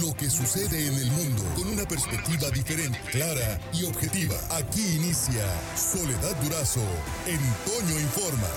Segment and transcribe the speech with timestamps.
[0.00, 4.34] lo que sucede en el mundo con una perspectiva diferente, clara y objetiva.
[4.50, 5.44] Aquí inicia
[5.76, 6.80] Soledad Durazo
[7.26, 8.48] en Toño Informa.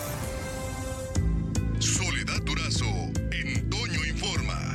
[1.79, 2.85] Soledad Durazo
[3.31, 4.73] en Toño Informa.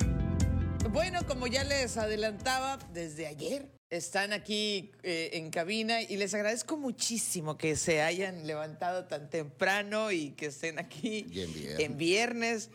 [0.93, 6.77] Bueno, como ya les adelantaba desde ayer, están aquí eh, en cabina y les agradezco
[6.77, 11.81] muchísimo que se hayan levantado tan temprano y que estén aquí Y en viernes.
[11.81, 12.71] en viernes.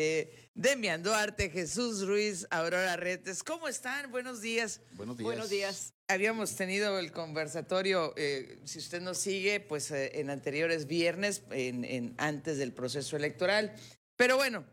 [0.00, 4.12] Eh, Demian Duarte, Jesús Ruiz, Aurora Retes, ¿cómo están?
[4.12, 4.80] Buenos días.
[4.92, 5.24] Buenos días.
[5.24, 5.92] Buenos días.
[6.08, 11.84] Habíamos tenido el conversatorio, eh, si usted nos sigue, pues eh, en anteriores viernes, en,
[11.84, 13.74] en- antes del proceso electoral.
[14.16, 14.64] Pero bueno,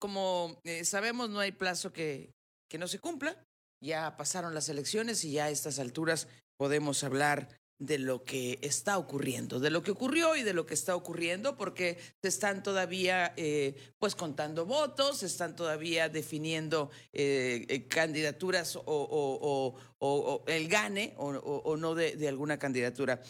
[0.00, 2.32] como eh, sabemos, no hay plazo que,
[2.68, 3.40] que no se cumpla.
[3.80, 6.26] Ya pasaron las elecciones y ya a estas alturas
[6.58, 10.74] podemos hablar de lo que está ocurriendo, de lo que ocurrió y de lo que
[10.74, 17.66] está ocurriendo, porque se están todavía eh, pues contando votos, se están todavía definiendo eh,
[17.68, 23.20] eh, candidaturas o, o- o- o- o el gane o, no de, de alguna candidatura.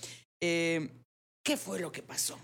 [0.42, 0.91] Eh,
[1.42, 2.39] ¿Qué fue lo que pasó?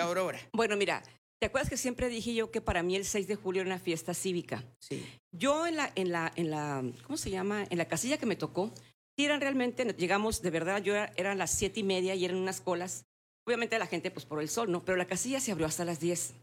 [0.00, 0.40] Aurora.
[0.52, 1.02] Bueno, mira,
[1.40, 3.78] ¿te acuerdas que siempre dije yo que para mí el 6 de julio era una
[3.78, 4.64] fiesta cívica?
[4.80, 5.04] Sí.
[5.30, 7.64] Yo en la, en la, en la, ¿cómo se llama?
[7.70, 8.72] En la casilla que me tocó,
[9.16, 12.36] sí eran realmente, llegamos, de verdad, yo era, eran las siete y media y eran
[12.36, 13.06] unas colas.
[13.46, 14.84] Obviamente la gente, pues por el sol, ¿no?
[14.84, 16.34] Pero la casilla se abrió hasta las 10.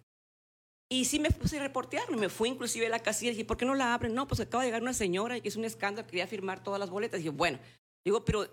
[0.91, 3.57] Y sí me puse a reportear, me fui inclusive a la casilla y dije, ¿por
[3.57, 4.13] qué no la abren?
[4.13, 6.79] No, pues acaba de llegar una señora y que es un escándalo, quería firmar todas
[6.79, 7.19] las boletas.
[7.19, 7.59] Y dije, bueno,
[8.05, 8.45] digo, pero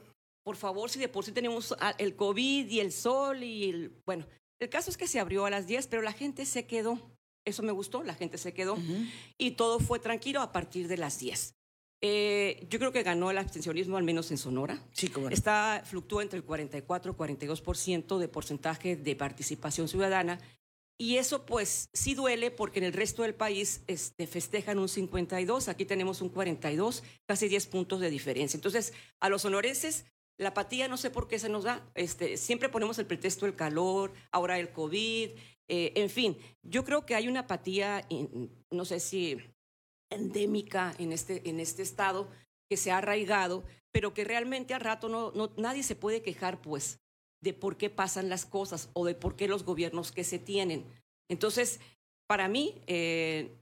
[0.45, 4.25] por favor, si de por sí tenemos el COVID y el sol y el, bueno,
[4.61, 6.99] el caso es que se abrió a las 10, pero la gente se quedó.
[7.45, 8.79] Eso me gustó, la gente se quedó
[9.37, 11.55] y todo fue tranquilo a partir de las 10.
[12.01, 14.81] Eh, yo creo que ganó el abstencionismo, al menos en Sonora.
[14.93, 15.35] Sí, cómo no.
[15.35, 20.39] Está, fluctúa entre el 44 y 42% de porcentaje de participación ciudadana.
[21.01, 25.69] Y eso pues sí duele porque en el resto del país este, festejan un 52,
[25.69, 28.57] aquí tenemos un 42, casi 10 puntos de diferencia.
[28.57, 30.07] Entonces, a los sonorenses,
[30.39, 31.89] la apatía no sé por qué se nos da.
[31.95, 35.31] Este, siempre ponemos el pretexto del calor, ahora el COVID,
[35.69, 38.07] eh, en fin, yo creo que hay una apatía,
[38.71, 39.37] no sé si
[40.11, 42.29] endémica en este, en este estado
[42.71, 46.61] que se ha arraigado, pero que realmente al rato no, no, nadie se puede quejar,
[46.61, 47.01] pues,
[47.43, 50.85] de por qué pasan las cosas o de por qué los gobiernos que se tienen.
[51.31, 51.81] Entonces,
[52.29, 53.57] para mí, eh,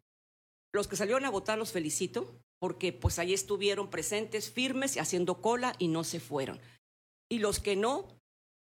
[0.74, 5.40] los que salieron a votar los felicito, porque pues ahí estuvieron presentes, firmes, y haciendo
[5.40, 6.60] cola y no se fueron.
[7.30, 8.08] Y los que no,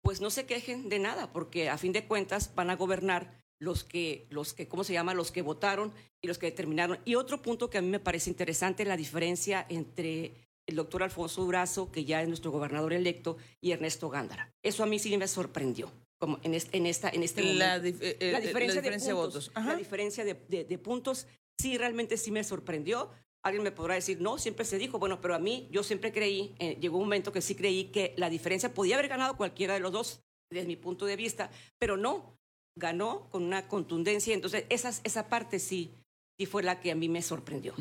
[0.04, 3.84] pues no se quejen de nada, porque a fin de cuentas van a gobernar los
[3.84, 5.14] que, los que, ¿cómo se llama?
[5.14, 7.00] Los que votaron y los que determinaron.
[7.06, 10.34] Y otro punto que a mí me parece interesante, la diferencia entre
[10.68, 14.52] el doctor Alfonso Durazo, que ya es nuestro gobernador electo, y Ernesto Gándara.
[14.64, 17.98] Eso a mí sí me sorprendió, como en, este, en, esta, en este La momento.
[18.00, 19.52] dif- eh, eh, la diferencia, la diferencia de, de puntos, votos.
[19.54, 19.70] Ajá.
[19.74, 21.28] La diferencia de, de- de puntos
[21.60, 23.10] sí realmente sí me sorprendió.
[23.44, 26.56] Alguien me podrá decir, no, siempre se dijo, bueno, pero a mí yo siempre creí,
[26.58, 29.80] eh, llegó un momento que sí creí que la diferencia podía haber ganado cualquiera de
[29.82, 30.22] los dos,
[30.52, 32.40] desde mi punto de vista, pero no,
[32.76, 34.34] ganó con una contundencia.
[34.34, 35.92] Entonces, esas, esa parte sí,
[36.40, 37.74] sí fue la que a mí me sorprendió.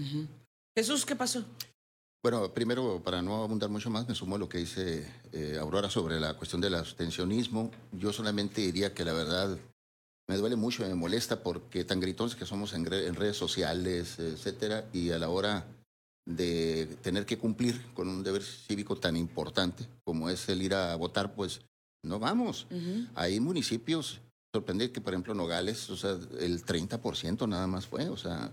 [0.77, 1.45] Jesús, ¿qué pasó?
[2.23, 5.91] Bueno, primero, para no abundar mucho más, me sumo a lo que dice eh, Aurora
[5.91, 7.71] sobre la cuestión del abstencionismo.
[7.93, 9.59] Yo solamente diría que la verdad
[10.27, 14.19] me duele mucho, me molesta porque tan gritones que somos en, re- en redes sociales,
[14.19, 15.67] etcétera, y a la hora
[16.27, 20.97] de tener que cumplir con un deber cívico tan importante como es el ir a
[20.97, 21.61] votar, pues
[22.03, 22.67] no vamos.
[23.15, 24.21] Hay municipios,
[24.55, 28.53] sorprende que por ejemplo Nogales, o sea, el 30% nada más fue, o sea...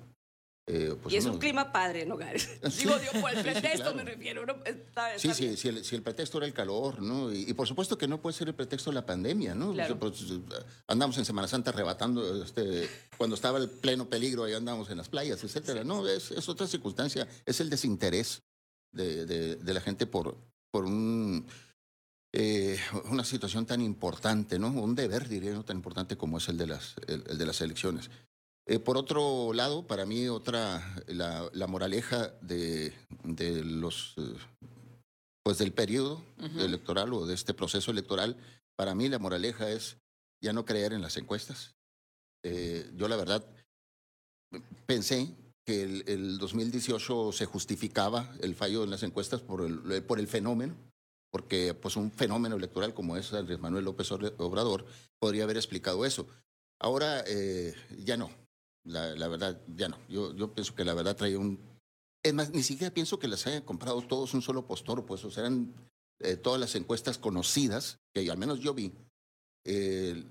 [0.68, 2.50] eh, pues y es un clima padre, ¿no, Gares?
[2.72, 2.86] Sí.
[2.86, 3.96] Digo, digo, por el Sí, sí, pretexto claro.
[3.98, 4.46] me refiero.
[4.48, 4.54] ¿no?
[4.66, 5.58] Está- Sí, está sí, bien.
[5.58, 7.32] si el, si el pretexto era el calor, ¿no?
[7.32, 9.74] Y, y por supuesto que no puede ser el pretexto la pandemia, ¿no?
[9.74, 9.98] Claro.
[10.02, 14.54] O sea, pues, andamos en Semana Santa arrebatando, este, cuando estaba el pleno peligro, ahí
[14.54, 15.84] andamos en las playas, etcétera.
[15.84, 18.42] No, es, es otra circunstancia, es el desinterés
[18.92, 20.36] de, de- de la gente por,
[20.72, 21.46] por un,
[22.34, 24.70] eh, una situación tan importante, ¿no?
[24.70, 25.64] Un deber, diría, ¿no?
[25.66, 28.10] tan importante como es el de las, el- el de las elecciones.
[28.68, 32.94] Eh, por otro lado, para mí otra, la, la moraleja de,
[33.24, 34.36] de los, eh,
[35.44, 36.22] pues del periodo
[36.60, 38.38] electoral o de este proceso electoral,
[38.78, 39.98] para mí la moraleja es
[40.44, 41.74] ya no creer en las encuestas.
[42.46, 43.44] Eh, yo la verdad
[44.86, 45.36] pensé
[45.66, 50.28] que el, el 2018 se justificaba el fallo en las encuestas por el, por el
[50.28, 50.76] fenómeno,
[51.32, 54.86] porque pues un fenómeno electoral como es Andrés Manuel López Obrador
[55.20, 56.28] podría haber explicado eso.
[56.80, 58.30] Ahora eh, ya no,
[58.84, 59.98] la, la, verdad ya no.
[60.10, 61.60] Yo, yo pienso que la verdad traía un...
[62.24, 65.32] Es más, ni siquiera pienso que las hayan comprado todos un solo postor, pues o
[65.32, 65.74] sea, eran
[66.20, 68.94] eh, todas las encuestas conocidas, que al menos yo vi.
[69.66, 70.24] Eh,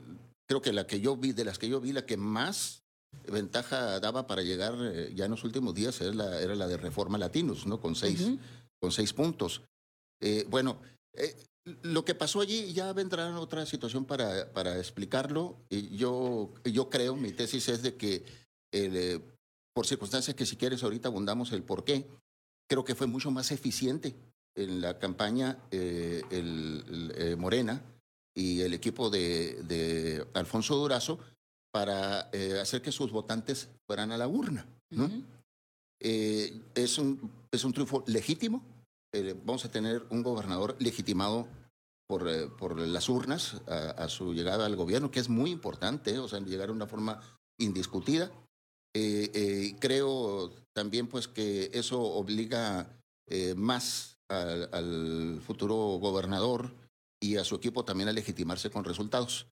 [0.46, 2.82] creo que la que yo vi, de las que yo vi, la que más
[3.28, 6.76] ventaja daba para llegar eh, ya en los últimos días era la, era la de
[6.76, 7.80] Reforma Latinos, ¿no?
[7.80, 8.28] Con seis,
[8.80, 9.62] con seis puntos.
[10.20, 10.80] Eh, bueno,
[11.14, 11.36] eh,
[11.82, 15.56] lo que pasó allí ya vendrá otra situación para, para explicarlo.
[15.68, 18.24] Y yo, yo creo, mi tesis es de que
[18.72, 19.22] el,
[19.74, 22.06] por circunstancias que si quieres ahorita abundamos el por qué,
[22.68, 24.14] creo que fue mucho más eficiente
[24.56, 27.82] en la campaña el, el Morena
[28.34, 31.18] y el equipo de, de Alfonso Durazo
[31.72, 34.66] para eh, hacer que sus votantes fueran a la urna.
[34.90, 35.10] ¿no?
[36.00, 38.62] eh, es, un, es un triunfo legítimo.
[39.12, 41.48] Eh, vamos a tener un gobernador legitimado
[42.08, 46.28] por, eh, por las urnas a, su llegada al gobierno, que es muy importante, o
[46.28, 47.20] sea, llegar de una forma
[47.58, 48.30] indiscutida.
[48.92, 52.88] creo también pues que eso obliga
[53.56, 56.72] más al, al futuro gobernador
[57.20, 59.46] y a su equipo también a legitimarse con resultados.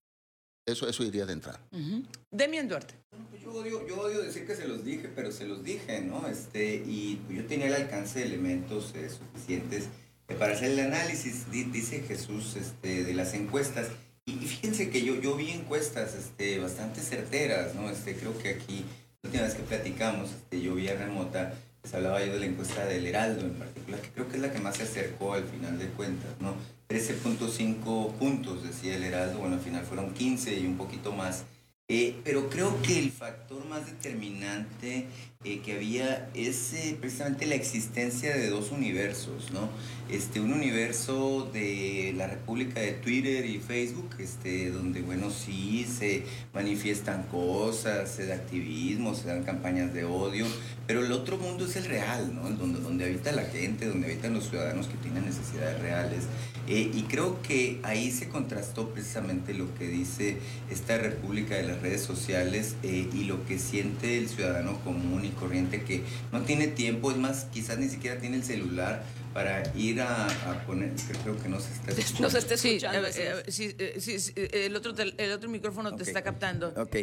[0.69, 1.61] Eso, eso iría de entrada.
[1.73, 2.05] Uh -huh.
[2.31, 2.95] Demian Duarte.
[3.43, 6.29] Yo, odio, yo odio decir que se los dije, pero se los dije, ¿no?
[6.29, 9.85] Este, y yo tenía el alcance de elementos eh, suficientes
[10.29, 13.89] eh, para hacer el análisis, dice Jesús, este, de las encuestas.
[14.27, 17.89] Y, y, fíjense que yo, yo vi encuestas este, bastante certeras, ¿no?
[17.89, 18.85] Este, creo que aquí,
[19.23, 22.47] la última vez que platicamos, este, yo vi a remota, les hablaba yo de la
[22.47, 25.45] encuesta del Heraldo en particular, que creo que es la que más se acercó al
[25.45, 26.55] final de cuentas, ¿no?
[26.89, 31.45] 13.5 puntos, decía el Heraldo, bueno, al final fueron 15 y un poquito más.
[31.91, 35.07] Eh, pero creo que el factor más determinante
[35.43, 39.71] eh, que había es eh, precisamente la existencia de dos universos, ¿no?
[40.11, 46.25] Este, un universo de la República de Twitter y Facebook, este, donde, bueno, sí se
[46.53, 50.45] manifiestan cosas, se da activismo, se dan campañas de odio,
[50.87, 52.51] pero el otro mundo es el real, ¿no?
[52.51, 56.25] Donde, donde habita la gente, donde habitan los ciudadanos que tienen necesidades reales.
[56.69, 60.37] Eh, y creo que ahí se contrastó precisamente lo que dice
[60.71, 65.31] esta República de las redes sociales eh, y lo que siente el ciudadano común y
[65.31, 69.03] corriente que no tiene tiempo, es más, quizás ni siquiera tiene el celular
[69.33, 70.93] para ir a, a poner,
[71.23, 72.21] creo que no se está escuchando.
[72.23, 73.13] No se está escuchando.
[73.49, 75.99] Sí, eh, sí, sí, sí el, otro, el otro micrófono okay.
[75.99, 76.69] te está captando.
[76.77, 76.97] Ok,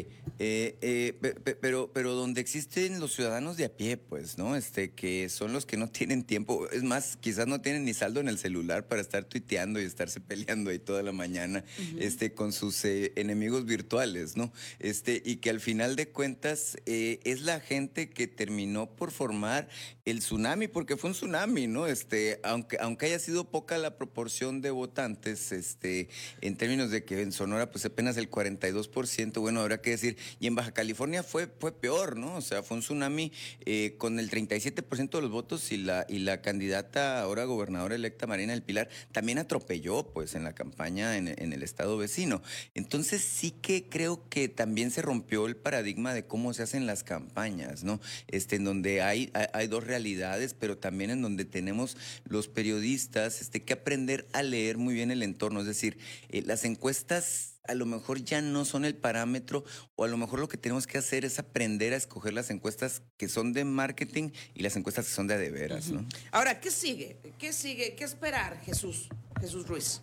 [1.62, 4.56] pero, pero donde existen los ciudadanos de a pie, pues, ¿no?
[4.56, 8.20] Este, que son los que no tienen tiempo, es más, quizás no tienen ni saldo
[8.20, 12.02] en el celular para estar tuiteando y estarse peleando ahí toda la mañana uh -huh.
[12.02, 14.52] este, con sus eh, enemigos virtuales, ¿no?
[14.80, 19.68] Este, y que al final de cuentas eh, es la gente que terminó por formar
[20.06, 21.88] el tsunami, porque fue un tsunami, ¿no?
[21.88, 26.10] Este, aunque, aunque haya sido poca la proporción de votantes, este,
[26.42, 30.48] en términos de que en Sonora, pues apenas el 42%, bueno, habrá que decir, y
[30.48, 32.36] en Baja California fue, fue peor, ¿no?
[32.36, 33.32] O sea, fue un tsunami
[33.66, 38.28] eh, con el 37% de los votos y la, y la candidata ahora gobernadora electa
[38.28, 42.42] Marina del Pilar también atropelló, pues, en la campaña en, en el estado vecino.
[42.74, 47.04] Entonces sí que creo que también se rompió el paradigma de cómo se hacen las
[47.04, 48.00] campañas, ¿no?
[48.28, 53.64] Este, en donde hay, hay dos realidades, pero también en donde tenemos los periodistas este,
[53.64, 55.62] que aprender a leer muy bien el entorno.
[55.62, 55.98] Es decir,
[56.30, 59.64] eh, las encuestas a lo mejor ya no son el parámetro
[59.96, 63.02] o a lo mejor lo que tenemos que hacer es aprender a escoger las encuestas
[63.18, 65.96] que son de marketing y las encuestas que son de a de veras, -huh.
[65.96, 66.06] ¿no?
[66.32, 67.18] Ahora, ¿qué sigue?
[67.40, 67.96] ¿Qué sigue?
[67.96, 69.10] ¿Qué esperar, Jesús?
[69.40, 70.02] Jesús Ruiz.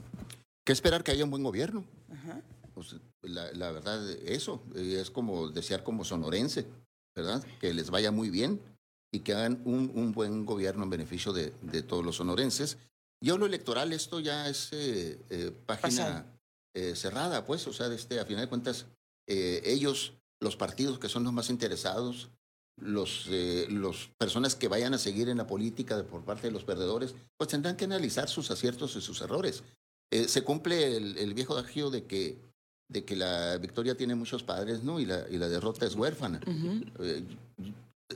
[0.65, 1.85] ¿Qué esperar que haya un buen gobierno?
[2.75, 6.67] Pues, la, la, verdad, eso es como desear como sonorense,
[7.15, 7.45] ¿verdad?
[7.61, 8.61] Que les vaya muy bien
[9.13, 12.79] y que hagan un, un buen gobierno en beneficio de, de, todos los sonorenses.
[13.21, 16.27] Yo lo electoral, esto ya es eh, eh, página
[16.75, 18.87] eh, cerrada, pues, o sea, este, a final de cuentas,
[19.27, 22.31] ellos, los partidos que son los más interesados,
[22.81, 23.29] los,
[23.69, 27.15] los personas que vayan a seguir en la política de, por parte de los perdedores,
[27.39, 29.63] pues tendrán que analizar sus aciertos y sus errores.
[30.11, 32.37] se cumple el, el viejo adagio de que
[32.93, 35.01] de que la victoria tiene muchos padres, ¿no?
[35.01, 36.41] Y la, y la derrota es huérfana.
[36.47, 36.93] Uh -huh.
[37.01, 37.25] eh,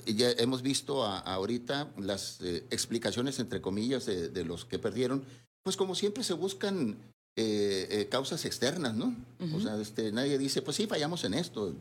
[0.06, 4.78] ya hemos visto a, a ahorita las eh, explicaciones, entre comillas, de, de, los que
[4.78, 5.24] perdieron,
[5.62, 6.96] pues como siempre se buscan
[7.36, 9.14] eh, eh, causas externas, ¿no?
[9.40, 9.56] Uh -huh.
[9.56, 11.74] O sea, este, nadie dice, pues sí, fallamos en esto.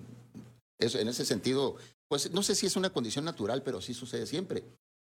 [0.78, 1.78] Eso, en ese sentido,
[2.10, 4.64] pues no sé si es una condición natural, pero sí sucede siempre.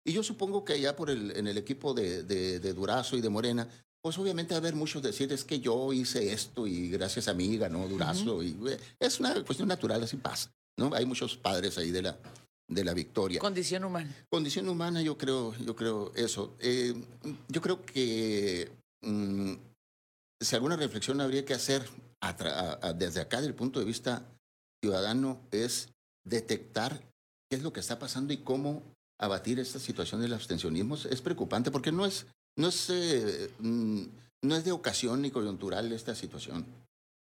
[0.07, 3.21] Y yo supongo que ya por el, en el equipo de, de, de Durazo y
[3.21, 3.69] de Morena,
[4.00, 7.35] pues obviamente va a haber muchos decir, es que yo hice esto y gracias a
[7.35, 8.37] mí ganó Durazo.
[8.37, 8.79] Uh -huh.
[8.79, 10.50] y, es una cuestión natural, así pasa.
[10.79, 10.95] ¿no?
[10.95, 12.17] Hay muchos padres ahí de la,
[12.68, 13.40] de la victoria.
[13.40, 14.14] Condición humana.
[14.30, 16.54] Condición humana, yo creo, yo creo eso.
[16.60, 16.94] Eh,
[17.48, 18.70] yo creo que
[19.02, 19.54] mm,
[20.40, 21.88] si alguna reflexión habría que hacer
[22.20, 24.22] a, a, desde acá, del punto de vista
[24.82, 25.88] ciudadano, es
[26.25, 27.00] detectar
[27.50, 28.82] qué es lo que está pasando y cómo
[29.18, 30.96] abatir esta situación del abstencionismo.
[30.96, 36.14] Es preocupante porque no es, no es, eh, no es de ocasión ni coyuntural esta
[36.14, 36.66] situación.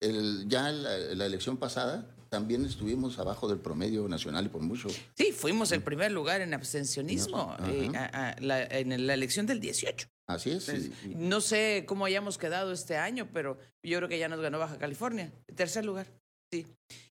[0.01, 4.87] El, ya la, la elección pasada también estuvimos abajo del promedio nacional y por mucho.
[5.17, 7.71] Sí, fuimos el primer lugar en abstencionismo Ajá.
[7.71, 10.07] eh, a- a la- en la elección del 18.
[10.27, 10.69] Así es.
[10.69, 14.29] Entonces, y- y- no sé cómo hayamos quedado este año, pero yo creo que ya
[14.29, 15.33] nos ganó Baja California.
[15.55, 16.05] Tercer lugar.
[16.53, 16.67] Sí.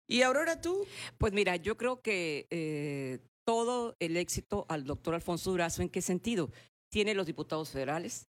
[0.09, 0.87] Y Aurora, tú.
[1.18, 6.00] Pues mira, yo creo que eh, todo el éxito al doctor Alfonso Durazo, ¿en qué
[6.00, 6.50] sentido?
[6.92, 8.28] Tiene los diputados federales,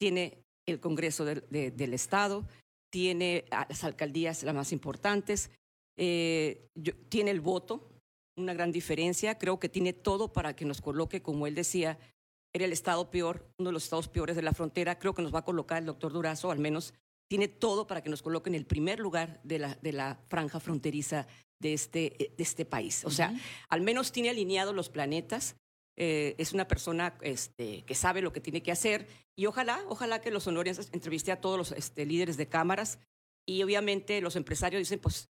[0.00, 0.38] tiene
[0.68, 2.46] el Congreso del, de- del Estado,
[2.90, 5.50] tiene a las alcaldías las más importantes,
[5.98, 7.90] eh, yo- tiene el voto,
[8.38, 9.36] una gran diferencia.
[9.38, 11.98] Creo que tiene todo para que nos coloque, como él decía,
[12.54, 14.98] era el estado peor, uno de los estados peores de la frontera.
[14.98, 16.94] Creo que nos va a colocar el doctor Durazo, al menos
[17.30, 20.60] tiene todo para que nos coloque en el primer lugar de la, de la franja
[20.60, 21.26] fronteriza
[21.60, 23.04] de este, de este país.
[23.04, 23.34] O sea,
[23.68, 25.56] al menos tiene alineados los planetas.
[26.00, 30.20] Eh, es una persona este, que sabe lo que tiene que hacer y ojalá, ojalá
[30.20, 33.00] que los honores entreviste a todos los este, líderes de cámaras
[33.44, 35.28] y obviamente los empresarios dicen, pues,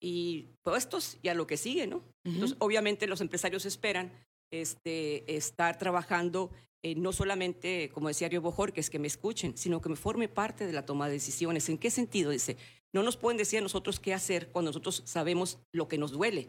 [0.00, 2.02] y puestos y a lo que sigue, ¿no?
[2.24, 4.10] Entonces, obviamente los empresarios esperan
[4.50, 6.50] este, estar trabajando
[6.82, 9.96] eh, no solamente, como decía Río Bojor, que es que me escuchen, sino que me
[9.96, 11.68] forme parte de la toma de decisiones.
[11.68, 12.30] ¿En qué sentido?
[12.30, 12.56] Dice,
[12.94, 16.48] no nos pueden decir a nosotros qué hacer cuando nosotros sabemos lo que nos duele.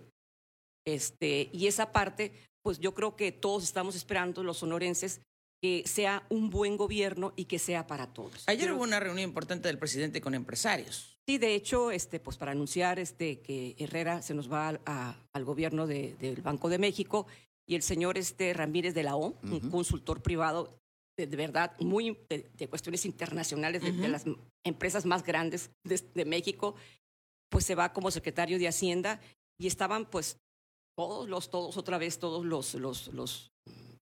[0.86, 2.32] Este, y esa parte,
[2.68, 5.22] pues yo creo que todos estamos esperando, los sonorenses,
[5.64, 8.44] que sea un buen gobierno y que sea para todos.
[8.46, 11.18] Ayer hubo una reunión importante del presidente con empresarios.
[11.26, 15.16] Sí, de hecho, este, pues para anunciar este, que Herrera se nos va al, a-
[15.34, 17.26] al gobierno de- del Banco de México
[17.66, 20.78] y el señor este, Ramírez de la O, un consultor privado
[21.18, 24.26] de, de verdad muy de, de cuestiones internacionales de, las
[24.66, 26.76] empresas más grandes de, de México,
[27.50, 29.22] pues se va como secretario de Hacienda
[29.58, 30.36] y estaban pues
[30.98, 33.52] todos los, todos otra vez, todos los, los, los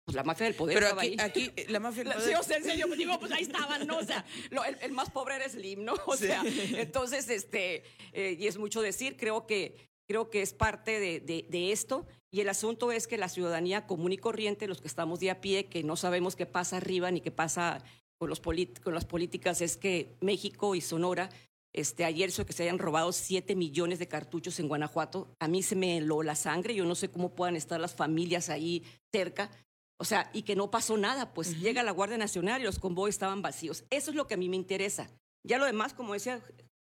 [0.06, 1.52] pues la mafia del poder Pero estaba aquí, ahí.
[1.52, 3.86] aquí la mafia del poder- Sí, o sea, en serio, pues digo, pues ahí estaban,
[3.86, 3.98] ¿no?
[3.98, 5.96] O sea, lo- el, el más pobre era Slim, ¿no?
[6.06, 7.84] O sea, entonces, este,
[8.14, 12.06] eh, y es mucho decir, creo que, creo que es parte de, de- de esto.
[12.32, 15.42] Y el asunto es que la ciudadanía común y corriente, los que estamos de a
[15.42, 17.84] pie, que no sabemos qué pasa arriba ni qué pasa
[18.20, 21.30] con, los con las políticas, es que México y Sonora,
[21.76, 25.62] este, ayer eso que se hayan robado 7 millones de cartuchos en Guanajuato, a mí
[25.62, 29.52] se me heló la sangre, yo no sé cómo puedan estar las familias ahí cerca.
[30.00, 33.16] O sea, y que no pasó nada, pues llega la Guardia Nacional y los convoyes
[33.16, 33.86] estaban vacíos.
[33.90, 35.10] Eso es lo que a mí me interesa.
[35.46, 36.42] Ya lo demás, como decía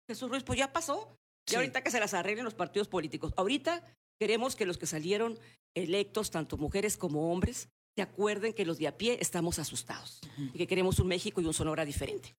[0.09, 1.15] Jesús Ruiz, pues ya pasó.
[1.47, 1.55] Y Sí.
[1.57, 3.33] ahorita que se las arreglen los partidos políticos.
[3.35, 3.83] Ahorita
[4.19, 5.37] queremos que los que salieron
[5.75, 10.57] electos, tanto mujeres como hombres, se acuerden que los de a pie estamos asustados y
[10.57, 12.33] que queremos un México y un Sonora diferente.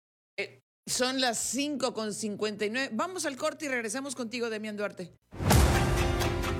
[0.86, 2.90] Son las 5 con 59.
[2.92, 5.10] Vamos al corte y regresamos contigo, Demian Duarte.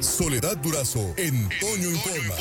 [0.01, 2.35] Soledad Durazo en Toño Informa.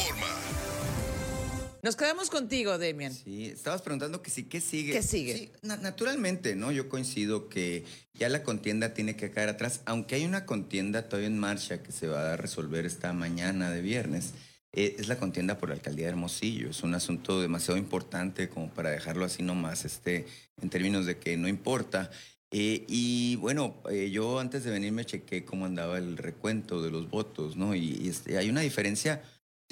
[1.82, 3.13] Nos quedamos contigo, Demian.
[3.13, 4.94] Sí, estabas preguntando que sí, ¿qué sigue?
[4.94, 5.38] ¿Qué sigue?
[5.38, 6.72] Sí, na- naturalmente, ¿no?
[6.72, 11.28] Yo coincido que ya la contienda tiene que caer atrás, aunque hay una contienda todavía
[11.28, 14.32] en marcha que se va a resolver esta mañana de viernes.
[14.74, 16.72] Eh, es la contienda por la alcaldía de Hermosillo.
[16.72, 20.25] Es un asunto demasiado importante como para dejarlo así nomás, este,
[20.62, 22.10] en términos de que no importa.
[22.51, 26.92] Eh, y bueno, eh, yo antes de venir me chequé cómo andaba el recuento de
[26.92, 27.75] los votos, ¿no?
[27.75, 29.22] Y, y, este, hay una diferencia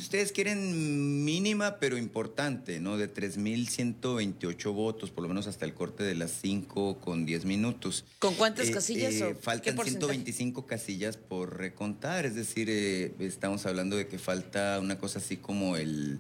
[0.02, 2.98] si ustedes quieren mínima pero importante, ¿no?
[2.98, 8.04] De 3.128 votos, por lo menos hasta el corte de las 5 con 10 minutos.
[8.18, 9.14] ¿Con cuántas Eh, casillas?
[9.14, 10.14] eh, o qué faltan porcentaje?
[10.14, 15.38] 125 casillas por recontar, es decir, eh, estamos hablando de que falta una cosa así
[15.38, 16.20] como el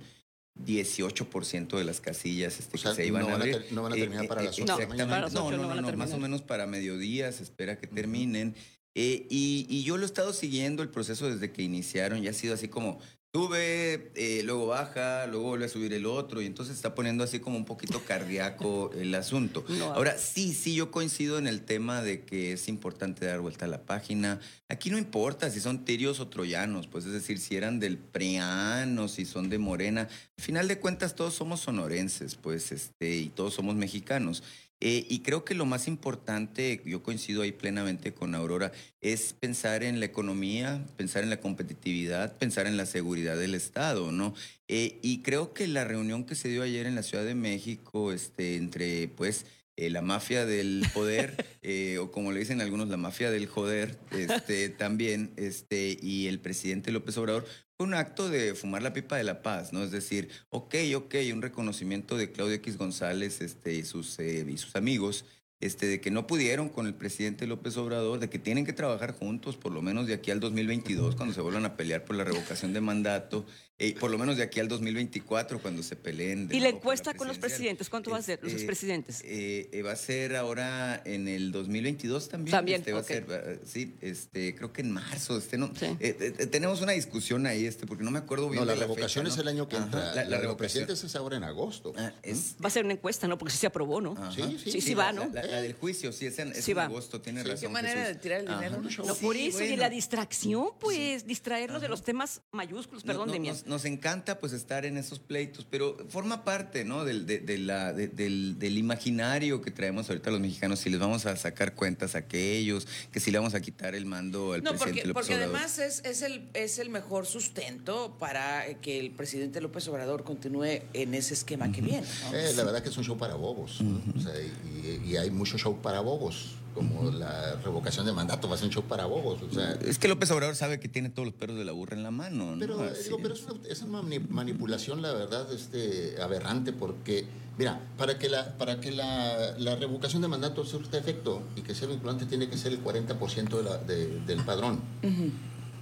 [0.63, 3.65] 18% de las casillas este, O sea, que se iban no a van a abrir.
[3.71, 5.05] no van a terminar para las ocho de la exactamente.
[5.05, 5.09] mañana.
[5.09, 7.41] Para las No, no, no van a no, no, más o menos para mediodía se
[7.43, 8.53] espera que terminen.
[8.93, 12.33] Eh, y, y yo lo he estado siguiendo el proceso desde que iniciaron y ha
[12.33, 12.99] sido así como
[13.33, 17.39] sube, eh, luego baja, luego vuelve a subir el otro y entonces está poniendo así
[17.39, 19.63] como un poquito cardíaco el asunto.
[19.69, 23.65] No, Ahora, sí, sí, yo coincido en el tema de que es importante dar vuelta
[23.65, 24.41] a la página.
[24.67, 28.99] Aquí no importa si son tirios o troyanos, pues es decir, si eran del PRIAN
[28.99, 30.09] o si son de Morena.
[30.37, 34.43] Al final de cuentas, todos somos sonorenses, pues, este, y todos somos mexicanos.
[34.81, 39.83] Eh, y creo que lo más importante, yo coincido ahí plenamente con Aurora, es pensar
[39.83, 44.33] en la economía, pensar en la competitividad, pensar en la seguridad del Estado, ¿no?
[44.67, 48.11] Eh, y creo que la reunión que se dio ayer en la Ciudad de México,
[48.11, 49.45] este, entre, pues,
[49.77, 53.97] eh, la mafia del poder, eh, o como le dicen algunos, la mafia del joder,
[54.11, 57.45] este, también, este, y el presidente López Obrador,
[57.81, 59.83] un acto de fumar la pipa de la paz, ¿no?
[59.83, 64.57] Es decir, ok, ok, un reconocimiento de Claudio X González este, y, sus, eh, y
[64.57, 65.25] sus amigos,
[65.59, 69.11] este, de que no pudieron con el presidente López Obrador, de que tienen que trabajar
[69.11, 72.23] juntos, por lo menos de aquí al 2022, cuando se vuelvan a pelear por la
[72.23, 73.45] revocación de mandato,
[73.83, 76.47] eh, por lo menos de aquí al 2024, cuando se peleen.
[76.47, 77.89] de ¿Y la encuesta con los presidentes?
[77.89, 79.21] ¿Cuánto va a ser, los Eh, expresidentes?
[79.25, 82.51] eh, eh, va a ser ahora en el 2022 también.
[82.51, 83.05] También, este, va ok.
[83.05, 85.37] a ser, va- sí, este, creo que en marzo.
[85.37, 85.85] Este, no, Sí.
[85.85, 88.59] eh, eh, eh, tenemos una discusión ahí, este, porque no me acuerdo bien.
[88.59, 89.41] No, la de revocación fecha, es ¿no?
[89.43, 89.99] el año que Ajá, entra.
[89.99, 90.57] La, La, la de los revocación.
[90.85, 91.93] presidentes es ahora en agosto.
[91.97, 93.37] Ah, es- Va a ser una encuesta, ¿no?
[93.37, 94.11] Porque sí se aprobó, ¿no?
[94.13, 94.31] Ajá.
[94.31, 95.27] Sí, sí, Sí, va, ¿no?
[95.33, 96.83] La, la del juicio, sí, es en, es Sí en va.
[96.85, 97.47] agosto, tiene Sí.
[97.49, 97.61] razón.
[97.61, 98.13] Qué manera Jesús.
[98.15, 98.57] de tirar el Ajá.
[98.61, 98.89] dinero, ¿no?
[99.15, 103.33] Sí, por eso, y la distracción, pues, distraernos de los temas mayúsculos, perdón, No- no-
[103.33, 103.55] Demian.
[103.55, 107.05] nos, nos encanta pues estar en esos pleitos, pero forma parte, ¿no?
[107.05, 110.99] Del, de, de la, de- del, del imaginario que traemos ahorita los mexicanos, si les
[110.99, 114.61] vamos a sacar cuentas a aquellos, que si le vamos a quitar el mando al
[114.61, 115.55] No, presidente porque, López porque Obrador.
[115.55, 120.23] además es, es, el, es el mejor sustento para eh, que el presidente López Obrador
[120.23, 122.05] continúe en ese esquema que viene.
[122.31, 122.37] ¿no?
[122.37, 123.81] Eh, la verdad que es un show para bobos.
[123.81, 124.01] ¿no?
[124.15, 128.55] O sea, y, y hay mucho show para bobos, como la revocación de mandato va
[128.55, 129.41] a ser un show para bobos.
[129.41, 131.95] O sea, Es que López Obrador sabe que tiene todos los perros de la burra
[131.97, 132.59] en la mano, ¿no?
[132.59, 137.25] Pero, digo, pero es una, es una mani- manipulación, la verdad, este, aberrante, porque,
[137.57, 141.75] mira, para que la, para que la, la revocación de mandato surta efecto y que
[141.75, 144.81] sea vinculante, tiene que ser el 40% de la- de- del padrón.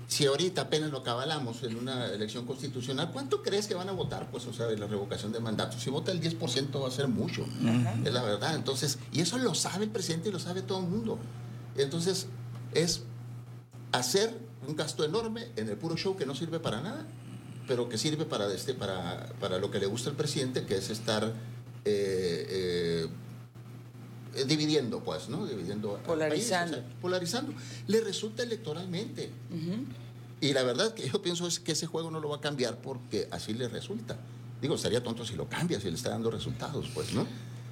[0.10, 4.32] Si ahorita apenas lo acabalamos en una elección constitucional, ¿cuánto crees que van a votar?
[4.32, 5.78] Pues, o sea, en la revocación de mandato.
[5.80, 7.46] Si vota el 10% va a ser mucho.
[8.04, 8.56] Es la verdad.
[8.56, 11.20] Entonces, y eso lo sabe el presidente y lo sabe todo el mundo.
[11.78, 12.25] Entonces,
[12.74, 13.04] es
[13.92, 14.36] hacer
[14.68, 17.06] un gasto enorme en el puro show que no sirve para nada,
[17.68, 20.89] pero que sirve para, este, para, para lo que le gusta al presidente, que es
[20.89, 21.32] estar
[21.86, 23.08] eh,
[24.36, 25.46] eh, dividiendo, pues, ¿no?
[25.46, 26.00] Dividiendo.
[26.06, 26.78] Polarizando.
[26.78, 27.54] país, o sea, polarizando.
[27.86, 29.32] Le resulta electoralmente.
[30.41, 32.77] Y la verdad que yo pienso es que ese juego no lo va a cambiar
[32.77, 34.17] porque así le resulta.
[34.62, 37.25] Digo, estaría tonto si lo cambia, si le está dando resultados, pues, ¿no?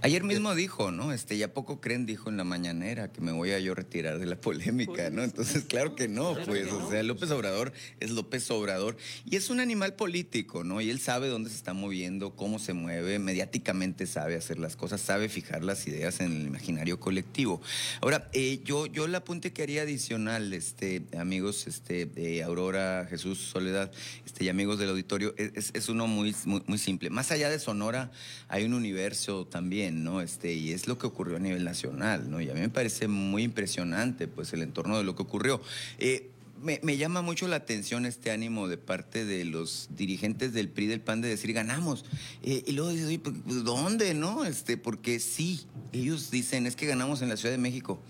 [0.03, 1.11] Ayer mismo dijo, ¿no?
[1.11, 4.27] Este, ya poco creen, dijo en la mañanera, que me voy a yo retirar de
[4.27, 5.23] la polémica, ¿no?
[5.23, 9.59] Entonces, claro que no, pues, o sea, López Obrador es López Obrador y es un
[9.59, 10.81] animal político, ¿no?
[10.81, 15.01] Y él sabe dónde se está moviendo, cómo se mueve, mediáticamente sabe hacer las cosas,
[15.01, 17.59] sabe fijar las ideas en el imaginario colectivo.
[18.01, 23.39] Ahora, eh, yo, yo el apunte que haría adicional, este, amigos, este, eh, Aurora, Jesús,
[23.39, 23.91] Soledad,
[24.25, 27.09] este, y amigos del auditorio, es, es- es uno muy, muy, muy simple.
[27.09, 28.11] Más allá de Sonora,
[28.47, 30.21] hay un universo también, ¿no?
[30.21, 32.41] Este, y es lo que ocurrió a nivel nacional, ¿no?
[32.41, 35.61] Y a mí me parece muy impresionante, pues, el entorno de lo que ocurrió.
[35.99, 36.29] Eh,
[36.61, 41.01] me, llama mucho la atención este ánimo de parte de los dirigentes del PRI del
[41.01, 42.05] PAN de decir ganamos.
[42.43, 44.45] Eh, y luego dices, oye, pues, ¿dónde, no?
[44.45, 48.01] Este, porque sí, ellos dicen, es que ganamos en la Ciudad de México.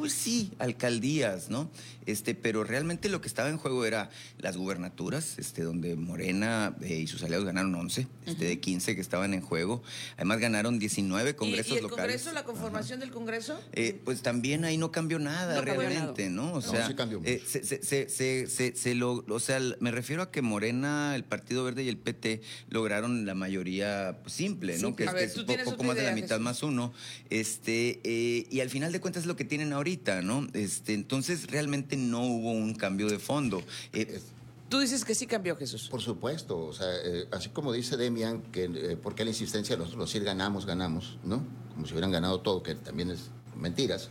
[0.00, 1.70] Pues sí, alcaldías, ¿no?
[2.06, 4.08] Este, pero realmente lo que estaba en juego era
[4.38, 9.00] las gubernaturas, este, donde Morena eh, y sus aliados ganaron 11, este, de 15 que
[9.02, 9.82] estaban en juego.
[10.16, 12.00] Además ganaron 19 ¿Y, congresos y el locales.
[12.22, 13.60] Congreso, la conformación del Congreso?
[13.74, 16.54] Eh, pues también ahí no cambió nada No cambió realmente, ¿no?
[16.54, 17.30] O sea, sí cambió mucho.
[17.30, 21.14] eh, se, se- se- se- se- se lo, o sea, me refiero a que Morena,
[21.14, 24.88] el Partido Verde y el PT lograron la mayoría pues, simple, ¿no?
[24.88, 26.42] Sí, Que a es, ver, que es poco más de la mitad Jesús.
[26.44, 26.92] más uno.
[27.28, 29.89] Este, eh, y al final de cuentas es lo que tienen ahorita,
[30.22, 30.46] ¿no?
[30.54, 33.62] Este, entonces realmente no hubo un cambio de fondo.
[33.92, 34.20] Eh,
[34.68, 35.88] Tú dices que sí cambió Jesús.
[35.90, 39.82] Por supuesto, o sea, eh, así como dice Demian, que eh, porque la insistencia de
[39.82, 41.44] nosotros decir ganamos, ganamos, ¿no?
[41.74, 44.10] Como si hubieran ganado todo, que también es mentiras.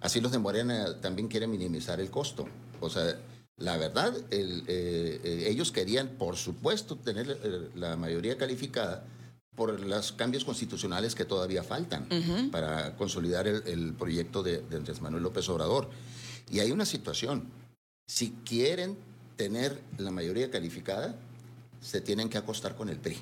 [0.00, 2.46] Así los de Morena también quieren minimizar el costo.
[2.80, 3.18] O sea,
[3.58, 9.04] la verdad, el, eh, eh, ellos querían, por supuesto, tener eh, la mayoría calificada
[9.58, 12.06] por los cambios constitucionales que todavía faltan
[12.50, 15.90] para consolidar el, el proyecto de, de Andrés Manuel López Obrador.
[16.50, 17.50] Y hay una situación.
[18.06, 18.96] Si quieren
[19.36, 21.16] tener la mayoría calificada,
[21.82, 23.18] se tienen que acostar con el PRI.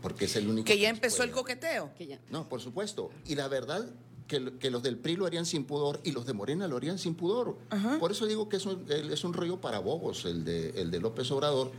[0.00, 0.64] Porque es el único.
[0.66, 1.90] Que ya empezó el coqueteo.
[1.98, 2.20] Que ya.
[2.30, 3.10] No, por supuesto.
[3.26, 3.84] Y la verdad,
[4.28, 6.76] que, lo- que los del PRI lo harían sin pudor y los de Morena lo
[6.76, 7.58] harían sin pudor.
[7.98, 11.00] Por eso digo que es un, es un rollo para bobos el de, el de
[11.00, 11.72] López Obrador.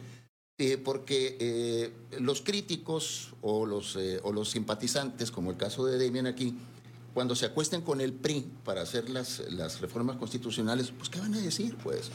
[0.61, 5.97] Eh, porque eh, los críticos o los, eh, o los simpatizantes, como el caso de
[5.97, 6.53] Demian aquí,
[7.13, 11.33] cuando se acuesten con el PRI para hacer las, las reformas constitucionales, pues ¿qué van
[11.33, 11.77] a decir?
[11.81, 12.11] Pues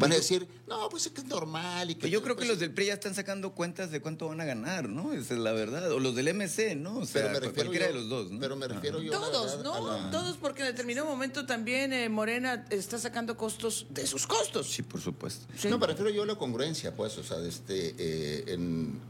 [0.00, 1.90] van a decir, no, pues es que es normal.
[1.90, 4.00] Y que Pues yo creo que pues, los del PRI ya están sacando cuentas de
[4.00, 5.12] cuánto van a ganar, ¿no?
[5.12, 5.90] Esa es la verdad.
[5.90, 6.98] O los del MC, ¿no?
[6.98, 8.38] O sea, Pero me refiero cualquiera yo- de los dos, ¿no?
[8.38, 9.10] Pero me refiero yo.
[9.10, 9.74] la Todos, verdad, ¿no?
[9.74, 14.24] a la- Todos, porque en determinado momento también eh, Morena está sacando costos de sus
[14.28, 14.70] costos.
[14.70, 15.46] Sí, por supuesto.
[15.56, 15.68] Sí.
[15.68, 19.00] No, me refiero yo a la congruencia, pues, o sea, de este, eh, en-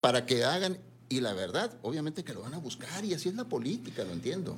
[0.00, 0.78] para que hagan,
[1.10, 4.12] y la verdad, obviamente que lo van a buscar, y así es la política, lo
[4.12, 4.56] entiendo.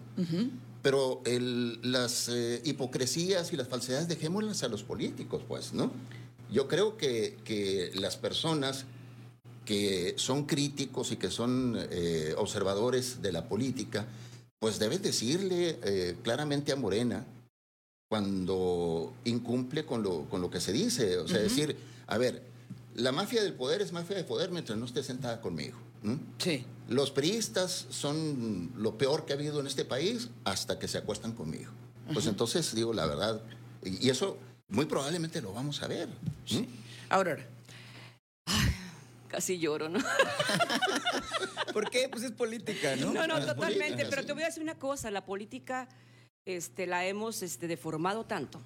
[0.88, 5.90] Pero el- las eh, hipocresías y las falsedades dejémoslas a los políticos, pues, ¿no?
[6.50, 8.86] Yo creo que, que las personas
[9.66, 14.06] que son críticos y que son eh, observadores de la política,
[14.58, 17.26] pues deben decirle eh, claramente a Morena
[18.08, 21.18] cuando incumple con lo, con lo que se dice.
[21.18, 22.42] O sea, decir, a ver,
[22.94, 25.76] la mafia del poder es mafia de poder mientras no esté sentada conmigo.
[26.02, 26.18] ¿m?
[26.38, 26.64] Sí.
[26.88, 31.32] Los priistas son lo peor que ha habido en este país hasta que se acuestan
[31.32, 31.70] conmigo.
[32.12, 33.42] Pues entonces, digo, la verdad,
[33.82, 36.08] y eso muy probablemente lo vamos a ver.
[36.50, 36.66] ¿m?
[37.10, 37.46] Aurora.
[39.28, 39.98] Casi lloro, ¿no?
[41.74, 42.08] ¿Por qué?
[42.08, 43.12] Pues es política, ¿no?
[43.12, 44.06] No, no, totalmente.
[44.06, 44.26] Pero sí.
[44.26, 45.86] te voy a decir una cosa, la política
[46.46, 48.60] este, la hemos este, deformado tanto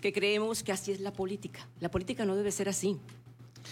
[0.00, 1.66] que creemos que así es la política.
[1.80, 2.98] La política no debe ser así.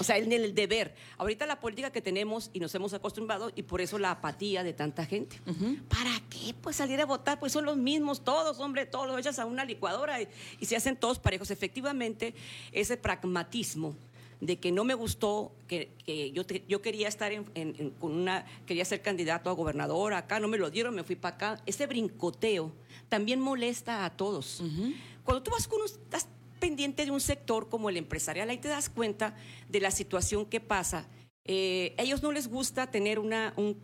[0.00, 0.94] O sea, en el deber.
[1.18, 4.72] Ahorita la política que tenemos y nos hemos acostumbrado y por eso la apatía de
[4.72, 5.40] tanta gente.
[5.88, 6.54] ¿Para qué?
[6.60, 9.64] Pues salir a votar, pues son los mismos todos, hombre, todos los echas a una
[9.64, 10.28] licuadora y,
[10.60, 11.50] y se hacen todos parejos.
[11.50, 12.34] Efectivamente,
[12.72, 13.94] ese pragmatismo
[14.40, 17.90] de que no me gustó, que, que yo, te- yo quería estar en, en- en-
[17.90, 21.36] con una, quería ser candidato a gobernador, acá no me lo dieron, me fui para
[21.36, 21.62] acá.
[21.66, 22.72] Ese brincoteo
[23.08, 24.62] también molesta a todos.
[25.22, 26.28] Cuando tú vas con un, estás
[26.64, 29.34] pendiente de un sector como el empresarial, ahí te das cuenta
[29.68, 31.06] de la situación que pasa.
[31.44, 33.76] Eh, ellos no les gusta tener una, un,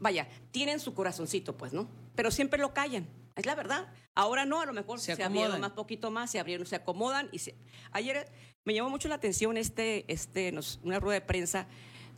[0.00, 1.88] vaya, tienen su corazoncito, pues, ¿no?
[2.16, 3.06] Pero siempre lo callan.
[3.36, 3.86] Es la verdad.
[4.16, 7.28] Ahora no, a lo mejor Se se, abrieron más poquito más, se abrieron, se acomodan
[7.30, 7.54] y se...
[7.92, 8.28] Ayer
[8.64, 11.68] me llamó mucho la atención este, este, nos- una rueda de prensa